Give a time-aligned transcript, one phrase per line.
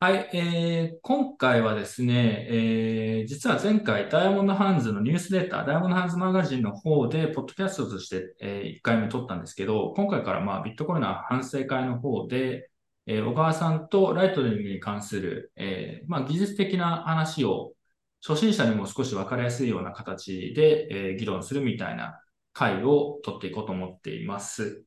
[0.00, 12.70] はい、えー、今回はですね、えー、実は前回ダイヤモンドハンズのニュースデータ、ダイヤモンドハンズマガジンの方で、ポッドキャストとして、えー、1回目撮ったんですけど、今回からまあビットコインの反省会の方で、
[13.06, 17.72] えー、小川さんとライトニングに関する、えー、まあ技術的な話を
[18.24, 22.20] 初心者にも少しわかりやすいような形で、えー、議論するみたいな
[22.52, 24.84] 回を取っていこうと思っています。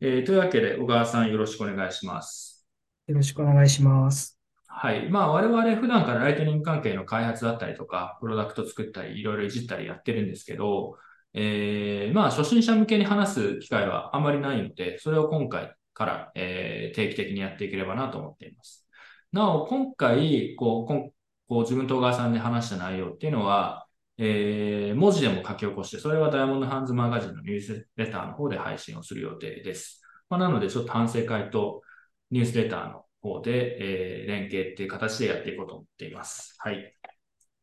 [0.00, 2.66] えー、というわけで、小川さんよろしくお願いします。
[3.06, 4.37] よろしくお願いします。
[4.68, 5.08] はい。
[5.10, 10.98] まあ、我々普段からライトニング関係の開発だったりとか、プロダクト作ったり、いろいろいじったりやってるんですけど、
[11.34, 18.86] えー、まあ、初心者向けに話す機会はあまりないので、それを今回から、えー、定期的にやっていければなと思っています。
[19.32, 21.12] なお、今回、こう、こ
[21.48, 23.86] こう自分と小川さんで話した内容っていうのは、
[24.18, 30.02] えー、文字でも書き起こして、それはダイヤモンドハンズマガジンのニュースレターの方で配信をする予定です。
[30.28, 31.82] まあ、なので、ちょっと反省会と
[32.30, 36.56] ニュースレターの方で、えー、連携っていう形でやっていこうと思っています。
[36.58, 36.94] はい。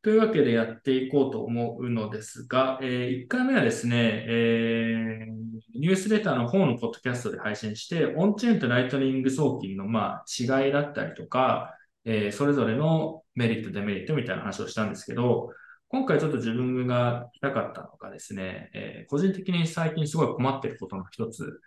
[0.01, 11.73] というわけでやっていこうと思うのですが、えー、1回目はですね、えー、ニュースレターの方のポッドキャストで配信して、オンチェーンとライトニング送金のまあ違いだったりとか、
[12.05, 15.49] えー、それぞれのメリット、デメリットみたいな話をしたんですけど、
[15.87, 21.61] 今回ちょっと自分が聞きたかったのがですね、え、個人的に最近すごい困っていることの一つ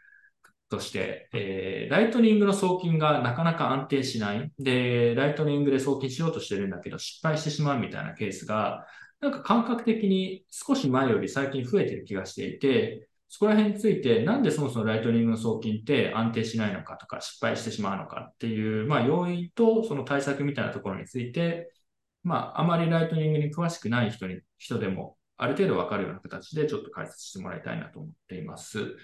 [0.69, 4.53] として、えー、ライトニングの送金がなかなか安定しない。
[4.59, 8.87] で、ライトニングで送金しようとしてるんだけど、失敗してしまうみたいなケースが、
[9.21, 21.71] なんか感覚的に少し前より最近増えてる気がしていて、そこら辺について、なんでそもそもライトニングの送金って安定しないのかとか、失敗してしまうのかっていう、まあ、要因とその対策みたいなところについて、
[22.23, 28.97] まあ、あまりライトニングに詳しくない人に、人でも、ある程度わかるような形でちょっと解説してもらいたいなと思っています。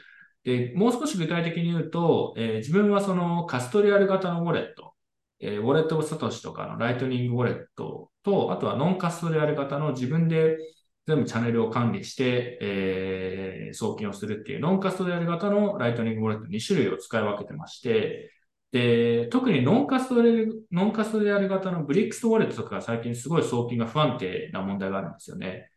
[0.45, 4.95] で、もう少し具体的に言うと、えー、自分はそのカストディアル型のウォレット、
[5.41, 10.59] えー、ウォレットサトシとかのライトニングウォレットと、あとはノンカストディアル型の自分で
[11.07, 18.31] 全部チャンネルを管理して、えー、送金をするっていうノンカストディアル型のライトニングウォレット2種類を使い分けてまして、
[18.73, 25.71] で、特にノンカストディアル、ノンカストディアル型のブリクストウォレットとか最近すごい送金が不安定な問題があるんですよね。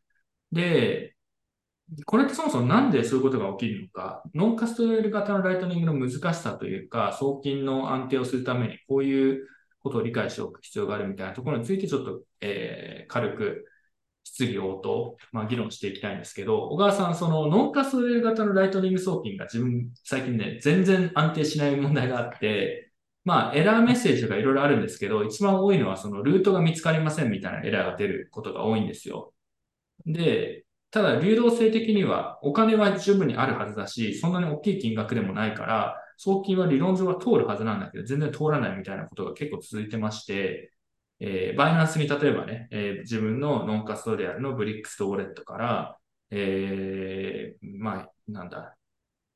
[0.51, 1.16] で、
[2.05, 9.47] これってそもそもなんでそういうことが起きるのか、ノンカストディアル型のライトニングの難しさというか、送金の安定をするためにこういう
[9.79, 13.65] ことを理解しておく必要があるみたいなところについてちょっと、えー、軽く
[14.25, 22.91] 質疑応答、まあ、議論していきたいんですけど、小川さん、そのノンカストディアル型のライトニング送金が自分最近ね、全然安定しない問題があって、
[23.23, 29.33] まあ、エラーメッセージとかいろいろあるんですけど、一番多いのはそのルートが見つかりませんみたいなエラーが出ることが多いんですよ。
[30.05, 40.71] で、ただ、流動性的にはお金は十分にあるはずだし、そんなに大きい金額でもないから、送金は理論上は通るはずなんだけど、全然通らないみたいなことが結構続いてまして、
[41.19, 45.97] えー、バイナンスに例えばね、えー、自分のノンカストリアルのブリックスとウォレットから、
[46.31, 48.75] えー、まあ、なんだ、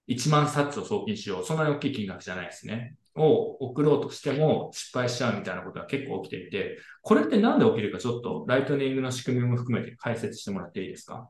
[0.08, 1.46] 1万サッツを送金しよう。
[1.46, 2.96] そんなに大きい金額じゃないですね。
[3.16, 11.30] を送ろうとしても失敗しちゃうみたいなことが結構起きていて、これってなんで起きるかちょっとライトニングの仕組みも含めて解説してもらっていいですか？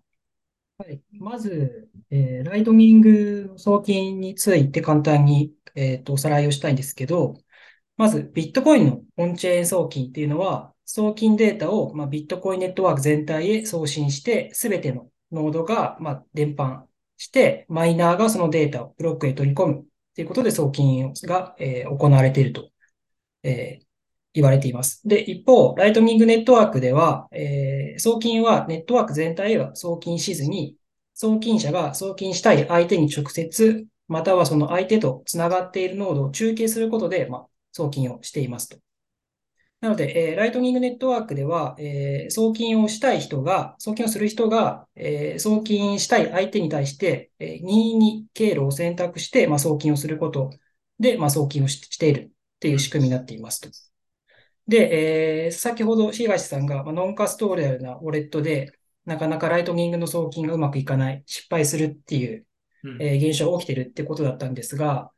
[0.81, 1.00] はい。
[1.12, 7.36] まず、えー、ライトニング送金について簡単に、えーと、おさらいをしたいんですけど、
[7.97, 16.81] まず、ビットコインのオンチェーン送金っていうのは、送金データを、まあ、ビットコインネットワーク全体へ送信して、すべてのノードが、まあ、伝播
[17.18, 22.72] して、マイナーがそのデータをブロックへ取り込むということで送金が、えー、行われていると、
[23.44, 23.86] えー、
[24.34, 25.02] 言われています。
[25.06, 30.75] で、一方、ライトニングネットワークでは、えー、送金はネットワーク全体へは送金しずに、
[31.14, 38.78] 送金者が送金したい相手に直接、またはその相手とつながっているノードを中継することで、まあ、送金をしていますと。
[39.81, 50.52] なので、えー、ライトニングネットワークでは、えー、送金をしたい人が、送金をする人が、えー、送金したい相手に対して、えー、任意に経路を選択して、まあ、送金をすること
[51.00, 52.30] で、まあ、送金をしているっ
[52.60, 53.90] ていう仕組みになっていますと。
[54.68, 58.72] で、えー、先ほど東さんが、まあ、ノンカストーリアルなウォレットで、
[59.06, 62.46] なかなかライトニングの送金がうまくいかない、失敗するっていう、
[63.00, 65.12] えー、現象が起きてるってことだったんですが、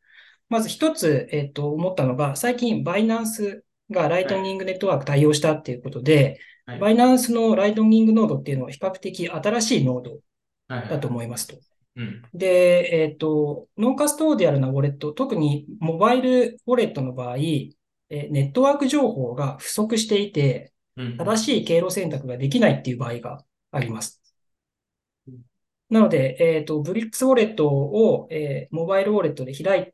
[0.50, 10.20] まず一つ、えっ、ー、と、思ったのが、最近バイナンスがライトニングネットワーク対応したっていうことで、はい、バイナンスのライトニングノードっていうのは比較的新しいノード
[10.70, 11.56] だと思いますと。
[11.56, 11.62] は
[12.04, 17.38] いはい、で、えっ、ー、と、ノンカストディアルなウォレット、特にモバイルウォレットの場合、
[18.14, 24.22] えネットワーク情報が不足していて、正しい経路選択ができないっていう場合があります。
[25.90, 29.86] なので、えっ、ー、と、ブリクストウォレットを、えー、モバイルウォレットで開い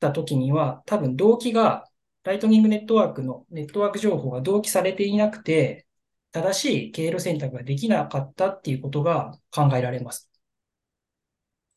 [0.00, 1.84] たときには、多分同期が、
[2.24, 5.86] ライトニングネットワークのネットワーク情報が同期されていなくて、
[6.32, 10.27] 正しい経路選択ができなかったっていうことが考えられます。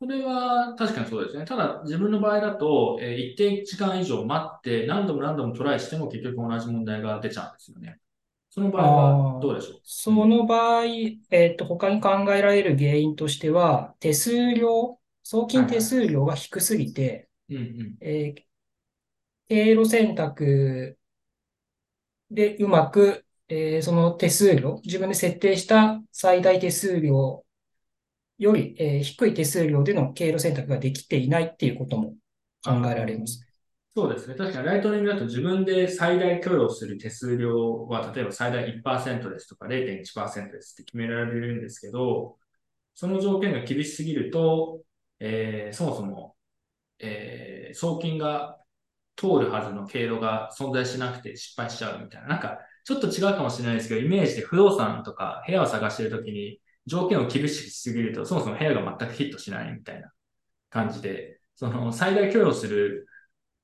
[0.01, 1.45] それは確かにそうですね。
[1.45, 7.99] ただ自分の場合だと、えー、一定時間以上待って何度も何度もトライしても結局同じ問題が出ちゃうんですよね。
[8.49, 9.79] その場合はどうでしょう？
[9.83, 10.85] その場合、
[11.29, 17.29] えっと、他に考えられる原因としては、手数料、送金手数料が低すぎて、
[18.01, 18.33] え
[19.47, 20.97] 経路選択
[22.31, 27.45] でうまく、えー、その手数料、自分で設定した最大手数料
[28.41, 32.15] より、えー、低い手数料での経路選択ができていないっていうことも
[32.65, 33.45] 考えられます。
[33.95, 34.33] そうですね。
[34.33, 42.37] 確かにライトニングだと自分で最大許容する手数料は、例えば最大1%ですとか0.1%ですって決められるんですけど、
[42.95, 44.81] その条件が厳しすぎると、
[45.19, 46.35] えー、そもそも、
[46.97, 48.57] えー、送金が
[49.17, 52.27] 通るはずの経路が存在しなくて失敗しちゃうみたいな。
[52.27, 60.11] なんか、ちょっと違うかもしれないですけど、イメージで不動産とか部屋を探してるときに、条件を厳しくしすぎると、そもそも部屋が全くヒットしないみたいな
[60.69, 63.07] 感じで、その最大許容する、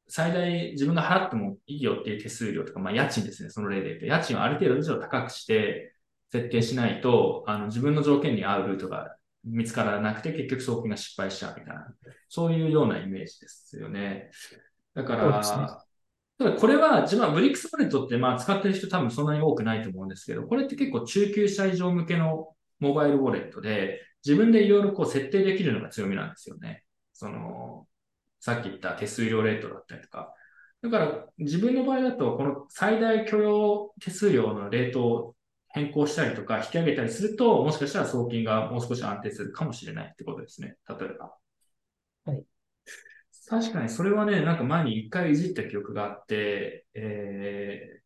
[0.07, 4.05] 最大自分が払ってもいいよっていう手数料とか、まあ家賃ですね、その例で言うと。
[4.05, 5.93] 家賃をある程度以上高くして
[6.31, 11.87] 設定しないと、あの自分の条件に合うルートが見つからなくて結局送金が失敗しちゃうみたいな、
[12.29, 14.31] そういうようなイメージですよね。
[14.93, 15.41] だから、
[16.37, 22.49] ただこれは自分はブリックスパレットってまあ使ってる人多分そんなに多くないと思うんですけど、これって結構中級者以上向けの
[22.79, 26.83] モバイルウォレットで、自分でいろいろこう設定できるのが強みなんですよね。
[27.13, 27.88] その、
[28.39, 30.33] さっき言った手数料レートだったりとか。
[30.81, 35.35] だから自分の場合だと、この最大許容手数料のレートを
[35.69, 40.77] 変更したりとか引き上げたりすると、もしかしたら送金がもう少し安定するかもしれないってことですね。
[40.88, 41.35] 例えば。
[42.25, 42.45] はい。
[43.50, 48.01] 確かにそれはね、なんか前に一回いじった記憶があって、え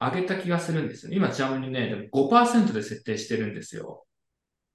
[0.00, 1.12] 上げた気がするんですよ。
[1.12, 4.06] 今ちなみにね、でも5%で設定してるんですよ。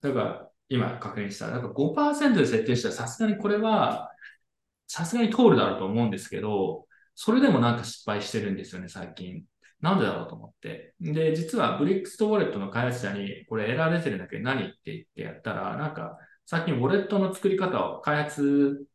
[0.01, 4.11] だから、今確認したら、なんか5%で設定したらさすがにこれは、
[4.87, 6.85] さすがに通るだろうと思うんですけど、
[7.15, 9.43] それでもなんか失敗してるんですよね、最近。
[9.81, 10.93] なんでだろうと思って。
[10.99, 14.63] で、実はブリクストウォレットの開発者に、これエラー出てるんだけど何？
[14.63, 18.85] って言ってやったら、なんか、最近ウォレットの作り方を、開発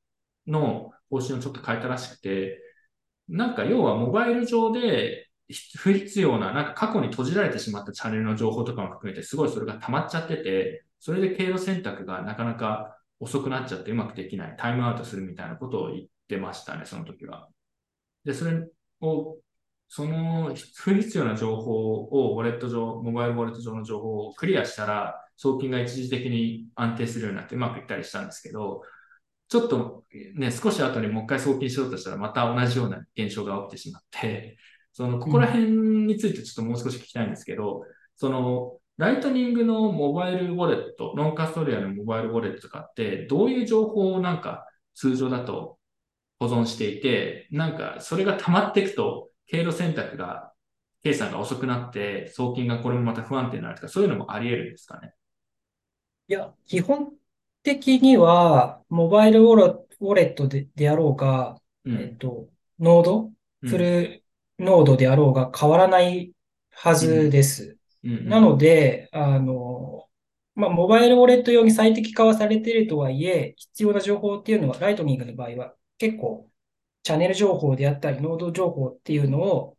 [0.46, 2.60] の方針をちょっと変えたらしくて、
[3.28, 5.29] なんか要はモバイル上で
[5.78, 17.48] 不必要な、なんか過去に閉じられてしまったチャンネルの情報とかも含めて、すごいそれが溜まっちゃってて、それで経路選択がなかなか遅くなっちゃってうまくできない、タイムアウトするみたいなことを言ってましたね、その時は。
[18.24, 18.68] で、それ
[19.00, 19.38] を、
[19.88, 28.82] その不必要な情報をウォレット上、モバイルウォレット上の情報をクリアしたら、送金が一時的に安定するようになってうまくいったりしたんですけど、
[29.48, 30.04] ちょっと
[30.36, 34.56] ね、少し後にもう一回送金しようとしたらまた同じような現象が起きてしまって、
[34.92, 35.70] その、ここら辺
[36.06, 37.84] についてちょっともう少し聞きたいんですけど、
[38.16, 45.78] その、ライトニングのモバイルウォレット、ノンカストリアのモバイルウォレットとかって、どういう情報をなんか通常だと
[46.38, 50.52] 保存していて、なんかそれが溜まっていくと、経路選択が、
[51.02, 55.14] 計算が遅くなって、送金がこれもまた不安定になるとか、そういうのもあり得るんですかね？
[56.28, 57.14] いや、基本
[57.62, 61.56] 的には、モバイルウォレットでであろうが、
[61.86, 62.48] うん、えっと、
[62.78, 63.30] ノード、
[63.62, 64.22] フル
[64.60, 66.32] ノードであろうが変わらない
[66.70, 67.78] はずです。
[68.02, 70.06] なので、あの、
[70.54, 76.48] まあ、モバイルウォレット用に最適化はされているとはいえ、必要な情報っていうのは、ライトニングの場合は結構、
[77.02, 79.76] チャンネル情報であったり、ノード情報っていうのを、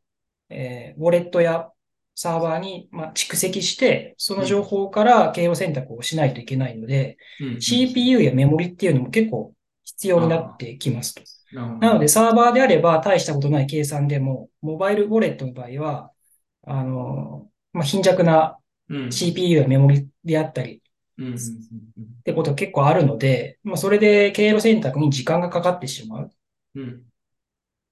[0.49, 1.69] えー、ウォレットや
[2.15, 7.17] サーバーに、まあ、蓄積して、その情報から経路選択をしないといけないので、
[7.59, 11.21] CPU やメモリっていうのも結構必要になってきますと。
[11.79, 16.11] なので、サーバーであれば大したことない計算でも、モバイルウォレットの場合は、
[16.63, 18.57] あの、まあ、貧弱な
[19.09, 26.27] CPU やメモリであったり、ってことが結構あるので、まあ、それで経路選択に時間がかかってしまう。
[26.27, 26.31] っ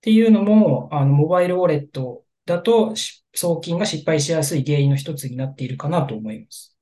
[0.01, 2.93] ていうのも、あの、モバイルウォレットだと、
[3.33, 6.78] 送金が失敗しやすい原因の一つになっているかなと思います。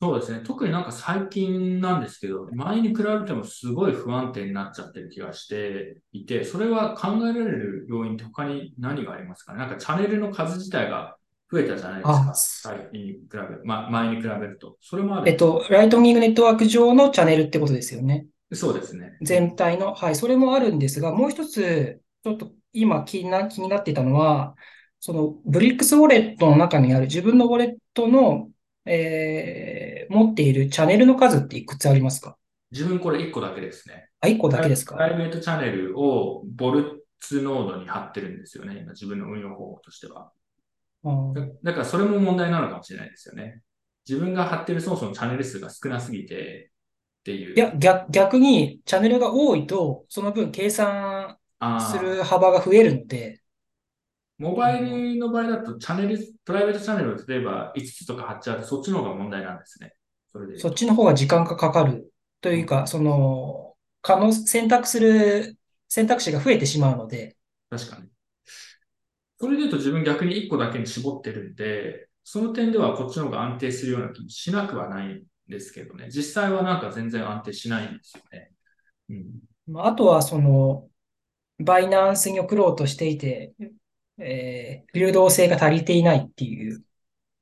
[0.00, 0.40] そうですね。
[0.44, 9.58] 特になんか最近なんですけど、前に比べてもすごい不安定になっちゃってる気がしていて、それは考えられる要因って他に何がありますかね？
[9.60, 11.16] なんかチャンネルの数自体が
[11.50, 12.02] 増えたじゃないで
[12.34, 12.74] すか。
[12.74, 14.76] 最近に比べる、ま、前に比べると。
[14.82, 15.30] それもある。
[15.30, 18.26] えっと、ライトニングネットワーク上のチャンネルってことですよね？
[18.52, 19.16] そうですね。
[19.22, 24.56] 全体の、はい、それもあるんですが、もう一つ、ちょっと今気にな気になっていたのは、
[25.00, 28.50] そのブリックスウォレットの中にある自分のウォレットの
[28.86, 32.36] えー、持っているチャンネルの数っていくつありますか？
[32.70, 34.08] 自分これ1個だけですね。
[34.20, 34.94] あ、1個だけですか？
[34.94, 38.78] プライベートチャンネルをボルつノードに貼ってるんですよね。
[38.80, 40.30] 今自分の運用方法としては。
[41.04, 41.12] だ
[41.62, 43.62] だからそれも問題なのかもしれないですよね。
[44.08, 46.70] 自分が貼ってるそもそもチャンネル数が少なすぎて
[47.20, 47.54] っていう。
[47.54, 51.36] いや、逆、逆にチャンネルが多いと、その分計算
[51.80, 53.40] する幅が増えるので、
[54.38, 59.94] モバイルの場合だとチャンネル、プライベートチャンネルを例えば5つとか貼っちゃうとそっちの方が問題なんですね。
[60.32, 60.58] それで。
[60.58, 65.56] そっちの方が時間がかかるというか、その、可能、選択する
[65.88, 67.36] 選択肢が増えてしまうので、
[67.70, 68.08] 確かに。
[69.38, 76.08] それで言うと自分逆に1個だけに絞ってるんで、その点ではこっちの方が安定するような気もしなくはないんですけどね。
[76.10, 78.52] 実際はなんか全然安定しないんですよね。
[79.10, 79.26] うん。
[79.68, 80.88] まああとはその、
[81.58, 83.54] バイナンスに送ろうとしていて、
[84.18, 86.82] えー流動性が足りていないっていう。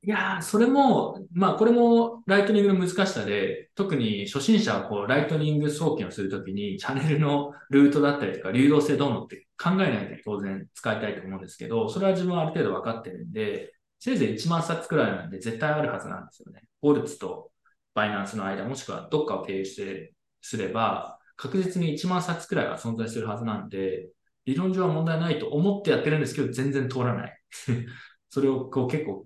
[0.01, 16.61] いやー、それも、まあこれもライトニングの難しさで、特に初心者はこうライトニング送金をするときに、チャンネルのルートだったりとか、流動性どうのって考えないで当然使いたいと思うんですけど、それは自分はある程度分かってるんで、せいぜい1万冊くらいなんで絶対あるはずなんですよね。
[16.81, 17.51] ボルツと
[17.95, 24.09] バイナンスの間、もしくはどっかを経由してすれば、確実に1万冊くらいは存在するはずなんで、
[24.45, 27.39] 理論上は問題ないと思ってやってるんですけど、全然通らない。
[28.29, 29.25] それをこう結構、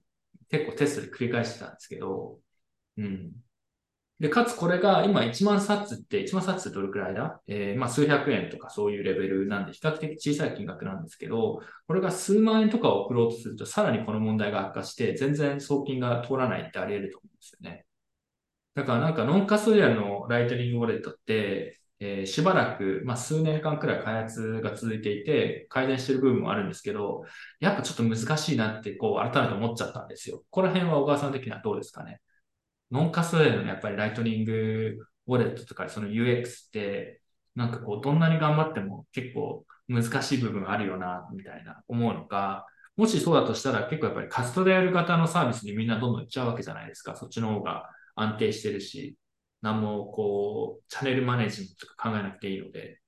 [0.49, 2.39] 結構テストで繰り返してたんですけど、
[2.97, 3.31] うん。
[4.19, 7.41] で、かつこれが今1万冊って、1万冊ってどれくらいだ？
[7.47, 17.85] えーまあ数百円とかそういうレベルなんで比較的小さい金額なんですけど、これが数万円とかを送ろうとすると、さらにこの問題が悪化して、全然送金が通らないってあり得ると思うんですよね。
[18.75, 27.25] だからなんかノンカストディアルのライトニングウォレットって、えーしばらく、まあ、数年間くらい開発が続いていて、改善してる部分もあるんですけど、
[27.59, 30.37] やっぱちょっと難しいなって、こう、改めて思っちゃったんですよ。
[30.37, 32.21] ここら辺は小川さん的にはどうですかね？
[32.91, 37.21] ノンカストディアルのやっぱりライトニングウォレットとか、その UX って、
[37.55, 42.65] なんかこう、どんなに頑張っても結構難しい部分あるよな、みたいな思うのか、
[42.95, 47.15] もしそうだとしたら結構やっぱりカストリアル型のサービスにみんなどんどん行っちゃうわけじゃないですか。
[47.15, 49.15] そっちの方が安定してるし、
[49.61, 52.99] 何もこう、チャンネルマネージメントとか考えなくていいので、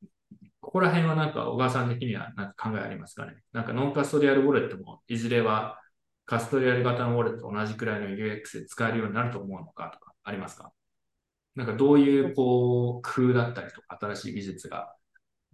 [0.60, 3.34] ここら辺はなんか小川さん的にはなんか考えありますかね？
[3.51, 5.79] なんかノンカストリアルウォレットもいずれは
[6.25, 10.72] カストリアル型のウォレットと同じくらいの UX で使えるようになると思うのかとかありますか？
[11.55, 14.93] なんかどういうこう工夫だったりとか新しい技術が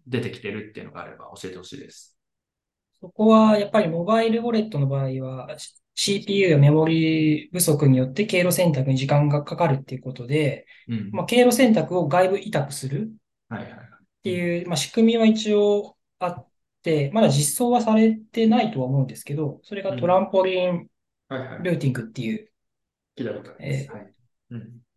[0.06, 2.18] 出てきてるっていうのがあれば教えてほしいです。
[3.00, 5.56] そこはやっぱりモバイルウォレットの場合は
[5.98, 11.10] CPU やメモリ不足によって経路選択に時間がかかるっていうことで、うん。
[11.12, 13.12] まあ、経路選択を外部委託する
[13.50, 13.80] はいはいはい。
[13.80, 13.84] っ
[14.24, 16.48] ていう、まあ、仕組みは一応あっ
[16.84, 20.88] て、まだ実装はされてないとは思うんですけど、それがトランポリン
[21.30, 21.63] はいはい。
[21.63, 22.48] ルーティングっていう、
[23.18, 23.84] 聞いたことあります。
[23.84, 24.13] えーはい。
[24.51, 24.88] うん。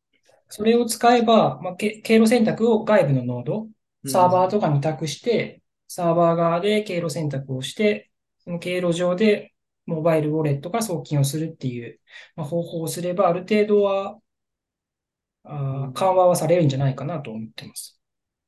[0.51, 3.69] それを使えば、まあ、け経路選択を外部のノード、
[4.07, 9.50] サーバーとかに託して、サーバー側で経路選択をして、その経路上で
[9.91, 12.01] モバイルウォレットから送金をするっていう、
[12.37, 14.19] まあ、方法をすれば、ある程度は、
[15.45, 18.01] あー緩和はされるんじゃないかなと思ってます。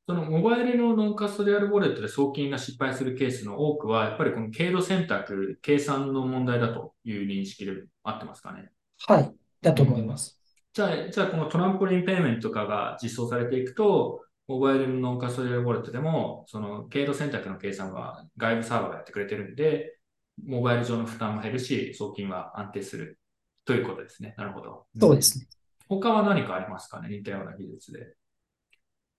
[0.05, 7.71] そのモバイルのノンカストリアルウォレットで送金が失敗するケースの多くは、やっぱりこの経路選択、計算の問題だという認識で
[8.03, 8.69] 合ってますかね。
[9.07, 9.33] はい。
[9.61, 10.37] だと思います。
[10.73, 19.97] じゃあ、じゃあこのトランポリンペイメントとかが実装されていくと、モバイルのノンカストリアルウォレットでも、その経路選択の計算は外部サーバーがやってくれてるんで、
[20.45, 23.19] モバイル上の負担も減るし、送金は安定する
[23.65, 24.33] ということですね。
[24.37, 24.87] なるほど。
[24.99, 25.47] そうですね。
[25.87, 27.09] 他は何かありますかね？
[27.09, 28.15] 似たような技術で。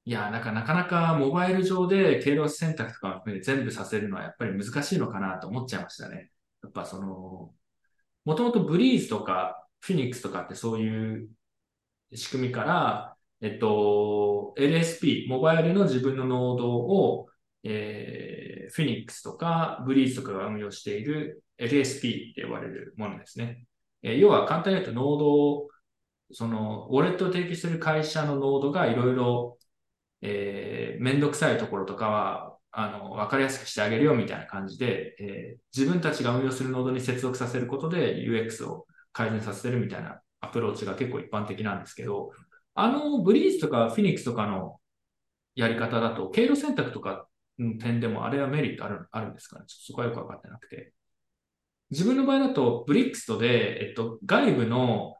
[0.06, 6.30] いや、なんかなかなかモバイル上で経路選択とか全部させるのはやっぱり難しいのかなと思っちゃいましたね。
[6.62, 7.54] やっぱその、
[8.24, 11.28] もともとブリーズとかフィニックスとかってそういう
[12.14, 17.28] 仕組みから、えっと、LSP、モバイルの自分のノードを、
[17.64, 23.66] えー、フィニックスとかブリーズとかが運用している LSP って呼ばれるものですね。
[24.02, 25.68] えー要は簡単に言うとノードを
[26.32, 29.58] その、ウォレットを提供する会社のノードがいろいろ、
[30.22, 42.30] えー、めんどくさいところとかは、あの、わかりやすくしてあげるよみたいな感じで、えー自分たちが運用するノードに接続させることで UX を改善させるみたいなアプローチが結構一般的なんですけど、
[42.74, 44.78] あの、ブリーズとかフィニックスとかの
[45.56, 47.26] やり方だと、経路選択とか
[47.58, 50.92] 点でもあれはメリットある、あるんですかねちょっとそこはよくわかってなくて。
[51.90, 55.16] 自分の場合だと、ブリックスとで、えっと、外部の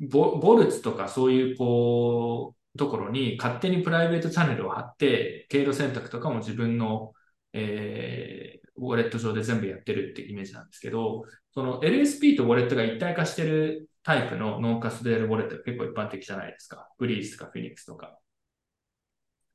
[0.00, 7.12] ボボルツとかそういう、こう、ところに勝手にプライベートチャンネルを貼って、経路選択とかも自分の、
[7.52, 16.88] えー、ウォレット上で全部やってるってイメージなんですけど、その LSP とウォレットが一体化してるタイプのノンカスデールウォレットが結構一般的じゃないですか。
[16.98, 18.18] ブリーズとかフィニックスとか。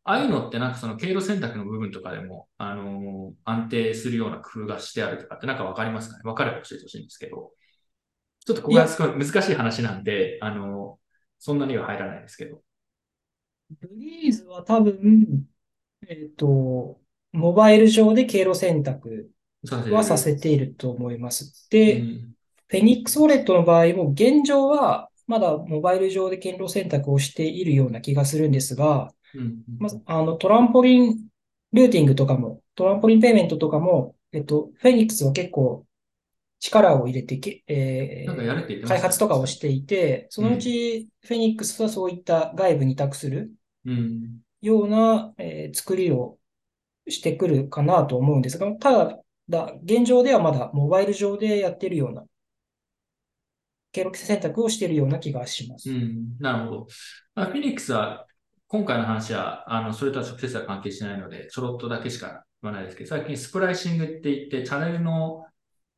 [0.08, 6.22] ああいうのってなんかその経路選択の部分とかでも、あのー安定するような工夫がしてあるとかってなんかわかりますかね？
[6.24, 7.52] わかれば教えてほしいんですけど。
[8.46, 11.08] ちょっとここがすごい難しい話なんで、あのー
[11.40, 12.62] そんなには入らないですけど。
[13.82, 15.46] ブリーズは多分、
[16.08, 17.00] えっと、
[17.34, 19.30] モバイル上で経路選択
[19.92, 21.68] はさせていると思います。
[21.70, 22.34] で、うん
[22.70, 29.17] フェニックスウォレットの場合も現状はまだモバイル上で経路選択をしているような気がするんですが、うん
[29.80, 31.28] まず、あの、トランポリン
[31.74, 35.86] ルーティングとかも、トランポリンペイメントとかも、えっと、フェニックスは結構
[36.60, 43.52] 力を入れてけ、えー開発とかをしていて、そのうちフェニックスはそういった外部に委託する
[43.86, 44.42] うん。
[44.62, 46.38] ような、えー作りを
[47.10, 52.26] してくるかなと思うんですが、ただ、だ現状ではまだモバイル上でやっているような、
[53.92, 55.90] 経路選択をしているような気がします。
[55.90, 56.38] うん。
[56.40, 56.88] なるほど。
[57.36, 58.26] まあ、フィニックスは、
[58.70, 65.46] 今回の話は、あの、それとは直接は関係しないので、ちょろっとだけしか言わないですけど、最近スプライシングって言って、チャンネルの、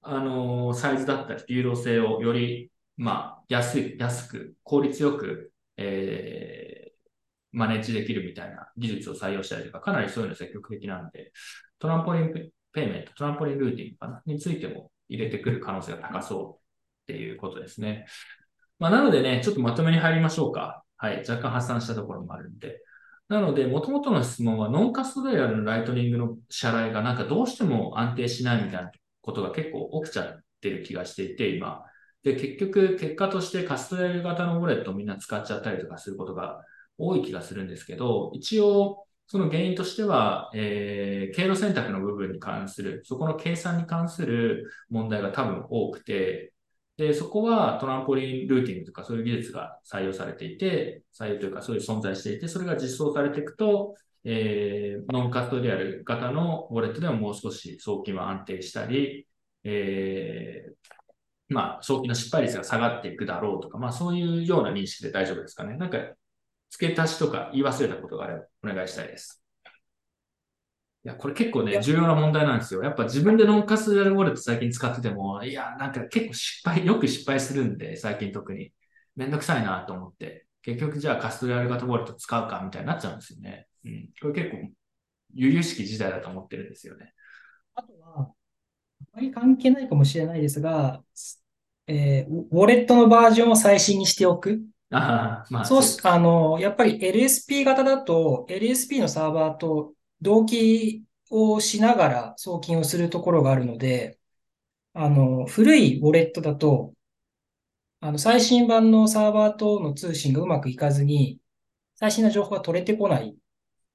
[0.02, 7.00] あの、サイズだったり、流動性をより、まあ、安い、安く、効率よく、えー、
[7.52, 11.32] マネージできるみたいな技術を採用したりとか、かなりそういうの積極的なので、
[11.80, 18.06] トランポリンペペイメント、トランポリンルーティングかなについても入れてくる可能性が高そうっていうことですね。
[18.78, 20.84] まあ、なのでね、ちょっとまとめに入りましょうか。
[21.00, 21.20] はい。
[21.20, 22.82] 若干発散したところもあるんで。
[23.30, 28.92] なので、元々の質問は、ノンカストリアルのライトニングの支払いがなんかどうしても安定しないみたいな
[29.22, 31.84] ことが結構起きちゃってる気がしていて、今。
[32.24, 36.62] で、結局、結果としてカストリアル型のウォレットをみんな使っちゃったりとかすることが
[36.98, 46.52] 多い気がするんですけど、一応、その原因としては、えー、経路選択の部分に関する、そこの計算に関する問題が多分多くて、
[47.00, 59.26] で、そこはトランポリンルーティングとかそういう技術が採用されていて、採用というかそういう存在していて、それが実装されていくと、えー、ノンカストリアル型のウォレットでももう少し送金は安定したり、
[59.64, 60.74] えー、
[61.48, 65.78] まあ、送金の失敗率が下がっていくだろうとか、まあそういうような認識で大丈夫ですかね。
[65.78, 66.00] なんか、
[66.70, 69.42] 付け足しとか言い忘れたことがあればお願いしたいです。
[71.06, 72.84] いや、これ結構ね、重要な問題なんですよ。
[72.84, 78.74] やっぱ自分でノンカスウォレット最近使ってても、いや、なんか結構失敗、よく失敗するんで、最近特に。
[79.16, 80.46] めんどくさいなと思って。
[80.62, 83.68] 結局じゃあカストリアル型ウォレット使うかみたいになっちゃうんですよね。
[83.86, 84.10] うん。
[84.22, 84.70] これ結構、
[85.36, 87.14] 悠々しき時代だと思ってるんですよね。
[87.76, 88.34] あとは、あ
[89.14, 91.04] まり関係ないかもしれないですが、
[91.88, 94.62] えーウォレットのバージョンを最新にしておく。
[94.92, 104.20] ああ、まあ、そうあの、やっぱり LSP 型だと、LSP のサーバーと同期をしながら送金をするところがあるので、
[104.94, 106.94] あの、古いウォレットだと、
[108.02, 111.40] あの、最新版のサーバーとの通信がうまくいかずに、
[111.96, 113.36] 最新の情報が取れてこない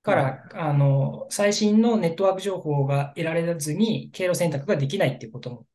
[0.03, 5.67] から、あの、最新のネットワーク情報が得られずに、経路選択ができないっていうことも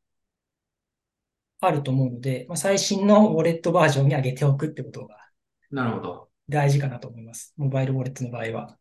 [1.62, 5.18] あると思うので、まあ、最新のウォレットバージョンに上げておくってことが
[5.72, 6.30] なるほど。
[6.48, 7.54] 大事かなと思います。
[7.58, 8.79] モバイルウォレットの場合は。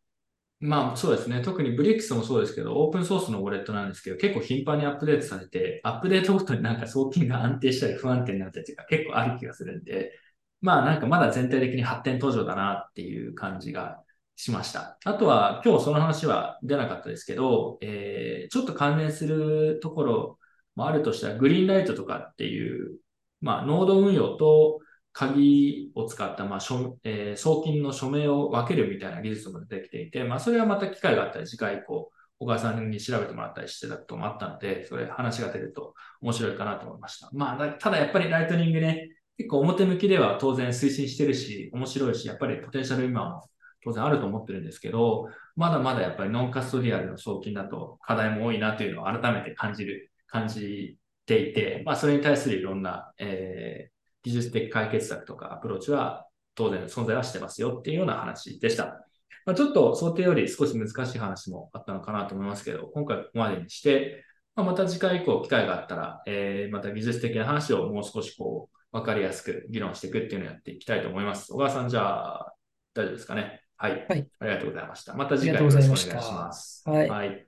[0.61, 1.41] まあそうですね。
[1.41, 10.13] 特にブリックスもそうですけど、オープンソースのウォレットなんですけど、結構頻繁にアップデートされて、アップデートごとになんか送金が安定したり不安定になったりとか結構ある気がするんで、
[10.61, 14.03] まあなんかまだ全体的に発展途上だなっていう感じが
[14.35, 14.99] しました。
[15.05, 20.39] あとは今日その話は出なかったですけど、えー、ちょっと関連するところ
[20.75, 22.99] もあるとしたら、グリーンライトとかっていう、
[23.41, 24.81] まあノード運用と
[25.19, 37.31] 鍵を使った、まあ、書えー送金の署名を分けるみたいな技術も出てきていて、まあ、それはまた機会があったり、次回以降、小川さんに調べてもらったりしてたこともあったので、それ話が出ると面白いかなと思いました。
[37.33, 43.43] まあ、だただやっぱりライトニングね、結構表向きでは当然推進してるし、面白いし、やっぱりポテンシャル今も
[43.83, 53.98] 当然あると思ってるんですけど、まだまだやっぱりノンカストリアルの送金だと課題も多いなというのを改めて感じる、感じていて、まあ、それに対するいろんな、えー
[54.29, 59.07] 技術的解決策とかアプローチは当然存在はしてますよっていうような話でした。
[59.47, 71.53] まあ、ちょっと想定より少し難しい話もあったのかなと思いますけど、今回ここまでにして、まあ、また次回以降機会があったら、えー、また技術的な話をもう少しこう、わかりやすく議論していくっていうのをやっていきたいと思います。
[71.53, 72.53] 小川さん、じゃあ、
[72.93, 73.63] 大丈夫ですかね？
[73.77, 74.07] はい。
[74.09, 74.29] はい。
[74.41, 75.15] ありがとうございました。
[75.15, 76.83] また次回よろしくお願いします。
[76.85, 77.48] はいはい